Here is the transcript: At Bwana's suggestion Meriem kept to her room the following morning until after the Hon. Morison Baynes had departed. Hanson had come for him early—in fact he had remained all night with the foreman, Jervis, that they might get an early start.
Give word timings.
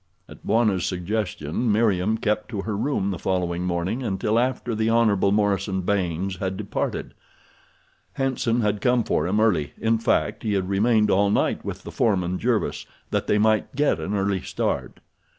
At 0.27 0.43
Bwana's 0.43 0.83
suggestion 0.87 1.71
Meriem 1.71 2.17
kept 2.17 2.49
to 2.49 2.63
her 2.63 2.75
room 2.75 3.11
the 3.11 3.19
following 3.19 3.65
morning 3.65 4.01
until 4.01 4.39
after 4.39 4.73
the 4.73 4.89
Hon. 4.89 5.15
Morison 5.31 5.81
Baynes 5.81 6.37
had 6.37 6.57
departed. 6.57 7.13
Hanson 8.13 8.61
had 8.61 8.81
come 8.81 9.03
for 9.03 9.27
him 9.27 9.39
early—in 9.39 9.99
fact 9.99 10.41
he 10.41 10.53
had 10.53 10.69
remained 10.69 11.11
all 11.11 11.29
night 11.29 11.63
with 11.63 11.83
the 11.83 11.91
foreman, 11.91 12.39
Jervis, 12.39 12.87
that 13.11 13.27
they 13.27 13.37
might 13.37 13.75
get 13.75 13.99
an 13.99 14.15
early 14.15 14.41
start. 14.41 15.01